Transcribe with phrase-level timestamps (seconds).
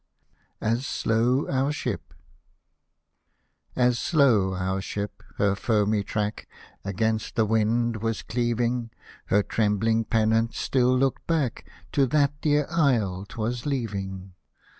[0.61, 2.15] AS SLOW OUR SHIP
[3.75, 6.49] As slow our ship her foamy track
[6.83, 8.89] Against the wind was cleaving.
[9.27, 14.33] Her trembling pennant still looked back To that dear isle 'twas leaving.